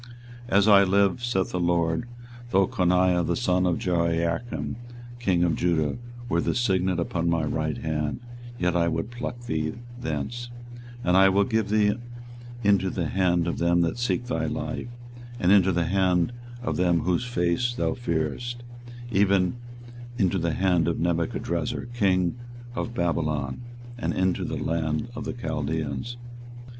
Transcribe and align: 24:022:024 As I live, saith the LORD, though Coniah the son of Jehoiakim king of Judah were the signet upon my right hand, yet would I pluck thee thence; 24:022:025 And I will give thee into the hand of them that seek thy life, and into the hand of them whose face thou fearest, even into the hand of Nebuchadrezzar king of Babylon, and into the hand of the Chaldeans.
24:022:024 0.49 0.57
As 0.57 0.67
I 0.67 0.83
live, 0.83 1.23
saith 1.23 1.51
the 1.51 1.59
LORD, 1.59 2.07
though 2.49 2.67
Coniah 2.67 3.23
the 3.23 3.35
son 3.35 3.67
of 3.67 3.77
Jehoiakim 3.77 4.75
king 5.19 5.43
of 5.43 5.55
Judah 5.55 5.99
were 6.27 6.41
the 6.41 6.55
signet 6.55 6.99
upon 6.99 7.29
my 7.29 7.43
right 7.43 7.77
hand, 7.77 8.19
yet 8.57 8.73
would 8.73 9.03
I 9.05 9.15
pluck 9.15 9.41
thee 9.41 9.73
thence; 9.99 10.49
24:022:025 10.71 10.81
And 11.03 11.17
I 11.17 11.29
will 11.29 11.43
give 11.43 11.69
thee 11.69 11.97
into 12.63 12.89
the 12.89 13.09
hand 13.09 13.45
of 13.47 13.59
them 13.59 13.81
that 13.81 13.99
seek 13.99 14.25
thy 14.25 14.47
life, 14.47 14.87
and 15.39 15.51
into 15.51 15.71
the 15.71 15.85
hand 15.85 16.33
of 16.63 16.77
them 16.77 17.01
whose 17.01 17.23
face 17.25 17.75
thou 17.75 17.93
fearest, 17.93 18.63
even 19.11 19.57
into 20.17 20.39
the 20.39 20.53
hand 20.53 20.87
of 20.87 20.99
Nebuchadrezzar 20.99 21.85
king 21.93 22.39
of 22.73 22.95
Babylon, 22.95 23.61
and 23.99 24.15
into 24.15 24.43
the 24.45 24.57
hand 24.57 25.09
of 25.13 25.25
the 25.25 25.33
Chaldeans. 25.33 26.17